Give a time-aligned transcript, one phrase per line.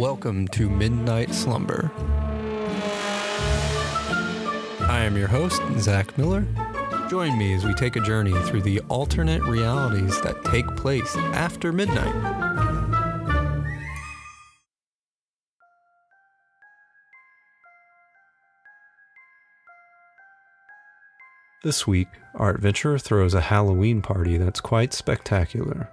[0.00, 1.92] Welcome to Midnight Slumber.
[4.88, 6.46] I am your host, Zack Miller.
[7.10, 11.70] Join me as we take a journey through the alternate realities that take place after
[11.70, 12.14] midnight.
[21.62, 25.90] This week, our adventurer throws a Halloween party that's quite spectacular.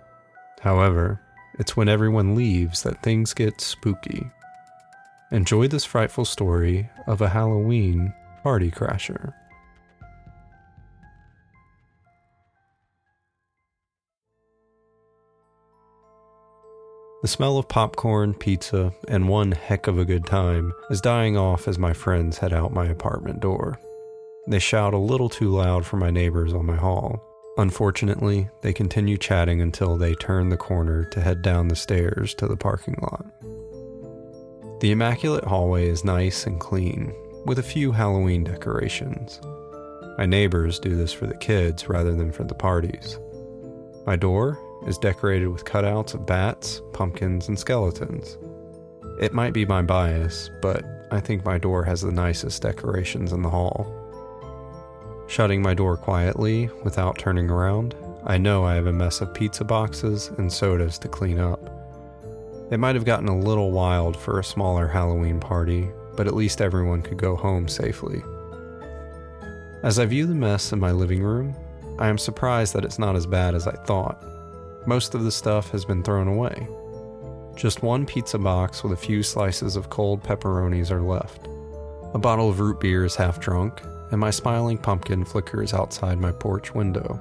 [0.61, 1.19] However,
[1.59, 4.29] it's when everyone leaves that things get spooky.
[5.31, 9.33] Enjoy this frightful story of a Halloween party crasher.
[17.23, 21.67] The smell of popcorn, pizza, and one heck of a good time is dying off
[21.67, 23.79] as my friends head out my apartment door.
[24.47, 27.26] They shout a little too loud for my neighbors on my hall.
[27.57, 32.47] Unfortunately, they continue chatting until they turn the corner to head down the stairs to
[32.47, 33.25] the parking lot.
[34.79, 37.11] The immaculate hallway is nice and clean,
[37.45, 39.41] with a few Halloween decorations.
[40.19, 43.17] My neighbors do this for the kids rather than for the parties.
[44.05, 48.37] My door is decorated with cutouts of bats, pumpkins, and skeletons.
[49.19, 53.41] It might be my bias, but I think my door has the nicest decorations in
[53.41, 53.91] the hall.
[55.27, 59.65] Shutting my door quietly without turning around, I know I have a mess of pizza
[59.65, 61.69] boxes and sodas to clean up.
[62.71, 66.61] It might have gotten a little wild for a smaller Halloween party, but at least
[66.61, 68.23] everyone could go home safely.
[69.83, 71.55] As I view the mess in my living room,
[71.99, 74.23] I am surprised that it's not as bad as I thought.
[74.87, 76.67] Most of the stuff has been thrown away.
[77.55, 81.47] Just one pizza box with a few slices of cold pepperonis are left.
[82.13, 86.31] A bottle of root beer is half drunk, and my smiling pumpkin flickers outside my
[86.31, 87.19] porch window.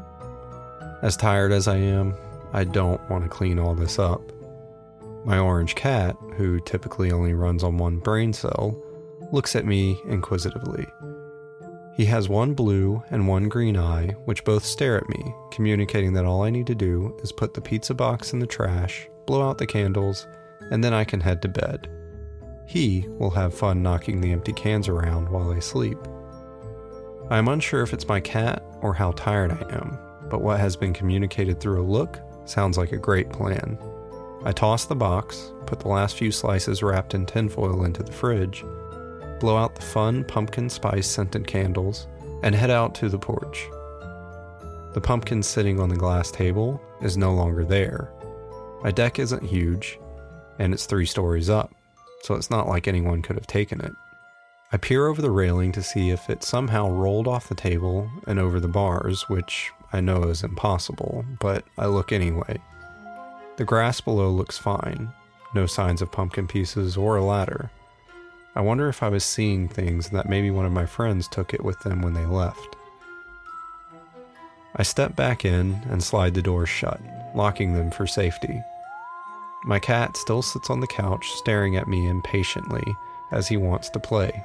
[1.03, 2.15] As tired as I am,
[2.53, 4.21] I don't want to clean all this up.
[5.25, 8.81] My orange cat, who typically only runs on one brain cell,
[9.33, 10.87] looks at me inquisitively.
[11.97, 16.27] He has one blue and one green eye, which both stare at me, communicating that
[16.27, 19.59] all I need to do is put the pizza box in the trash, blow out
[19.59, 20.27] the candles,
[20.71, 21.89] and then I can head to bed.
[22.67, 25.99] He will have fun knocking the empty cans around while I sleep.
[27.29, 29.99] I am unsure if it's my cat or how tired I am,
[30.31, 33.77] but what has been communicated through a look sounds like a great plan.
[34.45, 38.65] I toss the box, put the last few slices wrapped in tinfoil into the fridge,
[39.41, 42.07] blow out the fun pumpkin spice scented candles,
[42.45, 43.67] and head out to the porch.
[44.95, 48.13] The pumpkin sitting on the glass table is no longer there.
[48.85, 49.99] My deck isn't huge,
[50.61, 51.75] and it's three stories up,
[52.23, 53.93] so it's not like anyone could have taken it.
[54.73, 58.41] I peer over the railing to see if it somehow rolled off the table and
[58.41, 62.59] over the bars, which I know is impossible, but I look anyway.
[63.59, 65.13] The grass below looks fine,
[65.55, 67.71] no signs of pumpkin pieces or a ladder.
[68.57, 71.65] I wonder if I was seeing things that maybe one of my friends took it
[71.65, 72.77] with them when they left.
[74.75, 77.01] I step back in and slide the doors shut,
[77.37, 78.61] locking them for safety.
[79.65, 82.85] My cat still sits on the couch staring at me impatiently
[83.31, 84.45] as he wants to play.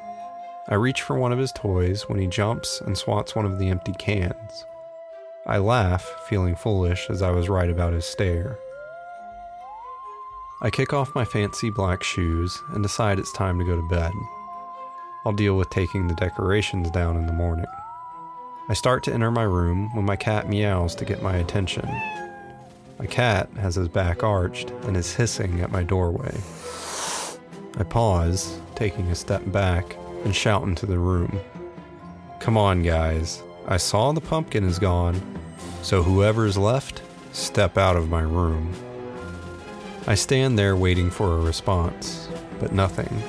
[0.72, 3.68] I reach for one of his toys when he jumps and swats one of the
[3.68, 4.66] empty cans.
[5.46, 8.58] I laugh, feeling foolish as I was right about his stare.
[10.62, 14.14] I kick off my fancy black shoes and decide it's time to go to bed.
[15.26, 17.66] I'll deal with taking the decorations down in the morning.
[18.70, 21.86] I start to enter my room when my cat meows to get my attention.
[22.98, 26.40] My cat has his back arched and is hissing at my doorway.
[27.78, 31.40] I pause, taking a step back, and shout into the room.
[32.40, 33.44] Come on, guys.
[33.68, 35.22] I saw the pumpkin is gone,
[35.82, 37.02] so whoever's left,
[37.32, 38.74] step out of my room.
[40.08, 42.28] I stand there waiting for a response,
[42.60, 43.22] but nothing.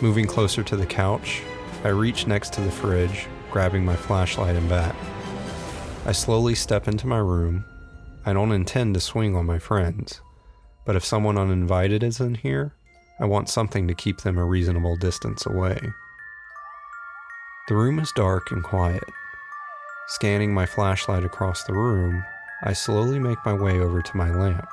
[0.00, 1.42] Moving closer to the couch,
[1.84, 4.94] I reach next to the fridge, grabbing my flashlight and bat.
[6.04, 7.64] I slowly step into my room.
[8.26, 10.20] I don't intend to swing on my friends,
[10.84, 12.74] but if someone uninvited is in here,
[13.20, 15.92] I want something to keep them a reasonable distance away.
[17.68, 19.04] The room is dark and quiet.
[20.08, 22.24] Scanning my flashlight across the room,
[22.64, 24.68] I slowly make my way over to my lamp.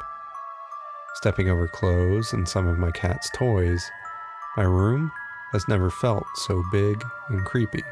[1.16, 3.92] Stepping over clothes and some of my cat's toys,
[4.56, 5.12] my room
[5.52, 7.84] has never felt so big and creepy.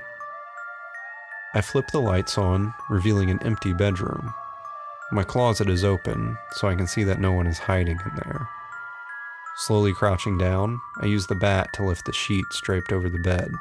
[1.54, 4.34] I flip the lights on, revealing an empty bedroom.
[5.12, 8.48] My closet is open, so I can see that no one is hiding in there.
[9.58, 13.54] Slowly crouching down, I use the bat to lift the sheets draped over the bed.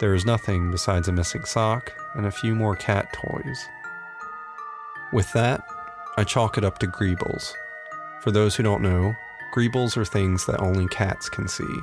[0.00, 3.68] There is nothing besides a missing sock and a few more cat toys.
[5.12, 5.62] With that,
[6.16, 7.52] I chalk it up to Greebles.
[8.22, 9.14] For those who don't know,
[9.54, 11.78] Greebles are things that only cats can see.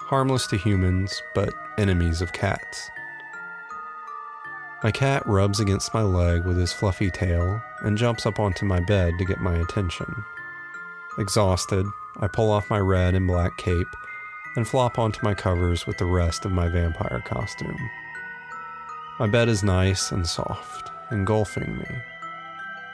[0.00, 2.90] Harmless to humans, but enemies of cats.
[4.84, 8.80] My cat rubs against my leg with his fluffy tail and jumps up onto my
[8.80, 10.24] bed to get my attention.
[11.18, 11.86] Exhausted,
[12.20, 13.88] I pull off my red and black cape
[14.56, 17.78] and flop onto my covers with the rest of my vampire costume.
[19.20, 21.86] My bed is nice and soft, engulfing me.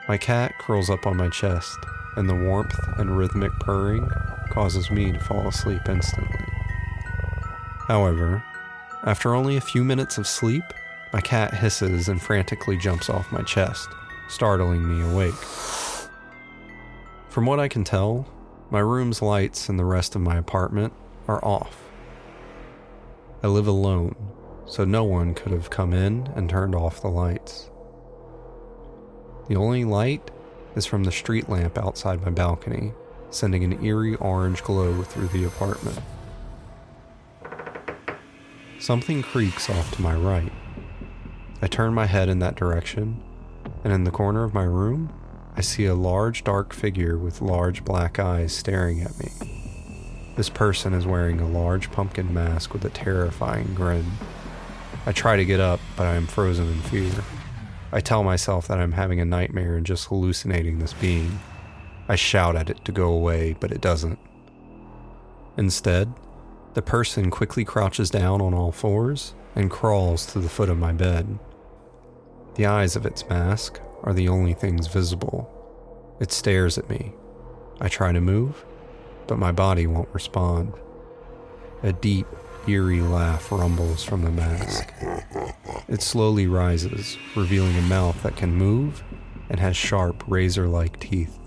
[0.09, 1.79] My cat curls up on my chest,
[2.17, 4.11] and the warmth and rhythmic purring
[4.51, 6.45] causes me to fall asleep instantly.
[7.87, 8.43] However,
[9.05, 10.65] after only a few minutes of sleep,
[11.13, 13.89] my cat hisses and frantically jumps off my chest,
[14.29, 15.35] startling me awake.
[17.29, 18.27] From what I can tell,
[18.75, 20.93] my room's lights and the rest of my apartment
[21.29, 21.77] are off.
[23.41, 24.17] I live alone,
[24.67, 27.71] so no one could have come in and turned off the lights.
[29.47, 30.29] The only light
[30.75, 32.93] is from the street lamp outside my balcony,
[33.31, 36.01] sending an eerie orange glow through the apartment.
[38.81, 40.53] Something creaks off to my right.
[41.63, 43.23] I turn my head in that direction,
[43.85, 45.13] and in the corner of my room,
[45.57, 49.31] I see a large dark figure with large black eyes staring at me.
[50.37, 54.05] This person is wearing a large pumpkin mask with a terrifying grin.
[55.07, 57.23] I try to get up, but I am frozen in fear.
[57.93, 61.39] I tell myself that I'm having a nightmare and just hallucinating this being.
[62.09, 64.19] I shout at it to go away, but it doesn't.
[65.57, 66.13] Instead,
[66.75, 70.93] the person quickly crouches down on all fours and crawls to the foot of my
[70.93, 71.39] bed.
[72.57, 75.51] The eyes of its mask are the only things visible.
[76.21, 77.13] It stares at me.
[77.81, 78.65] I try to move,
[79.27, 80.73] but my body won't respond.
[81.83, 82.27] A deep,
[82.69, 84.93] eerie laugh rumbles from the mask.
[85.89, 89.03] It slowly rises, revealing a mouth that can move
[89.51, 91.39] and has sharp, razor like teeth.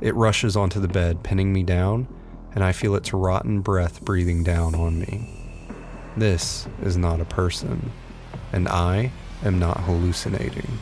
[0.00, 2.08] It rushes onto the bed, pinning me down,
[2.54, 5.30] and I feel its rotten breath breathing down on me.
[6.16, 7.92] This is not a person,
[8.52, 9.12] and I
[9.44, 10.78] am not hallucinating.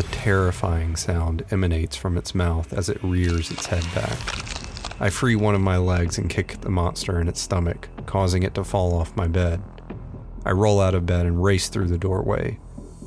[0.00, 4.18] A terrifying sound emanates from its mouth as it rears its head back.
[4.98, 8.54] I free one of my legs and kick the monster in its stomach, causing it
[8.54, 9.62] to fall off my bed.
[10.46, 12.58] I roll out of bed and race through the doorway.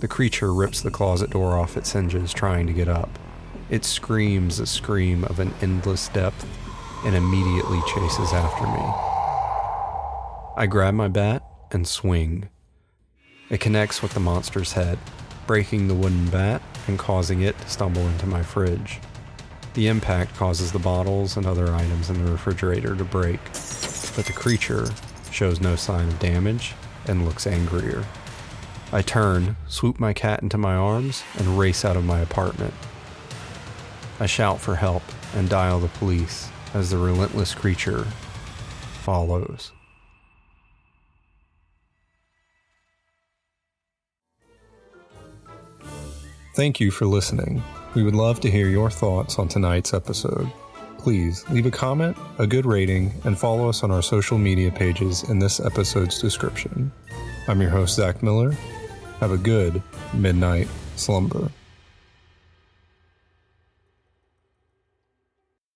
[0.01, 3.09] The creature rips the closet door off its hinges, trying to get up.
[3.71, 6.45] It screams a scream of an endless depth
[7.03, 8.85] and immediately chases after me.
[10.55, 12.49] I grab my bat and swing.
[13.49, 14.99] It connects with the monster's head,
[15.47, 18.99] breaking the wooden bat and causing it to stumble into my fridge.
[19.73, 23.43] The impact causes the bottles and other items in the refrigerator to break,
[24.15, 24.87] but the creature
[25.31, 26.73] shows no sign of damage
[27.07, 28.05] and looks angrier.
[28.91, 32.75] I turn, swoop my cat into my arms, and race out of my apartment.
[34.19, 35.03] I shout for help
[35.33, 38.05] and dial the police as the relentless creature
[39.01, 39.71] follows.
[46.55, 47.63] Thank you for listening.
[47.95, 50.51] We would love to hear your thoughts on tonight's episode.
[50.99, 55.23] Please leave a comment, a good rating, and follow us on our social media pages
[55.23, 56.91] in this episode's description.
[57.47, 58.51] I'm your host, Zack Miller.
[59.19, 59.81] Have a good
[60.13, 61.49] midnight slumber.